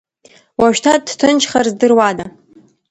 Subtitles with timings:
[0.59, 2.25] Уажәшьҭа дҭынчхар здыруада?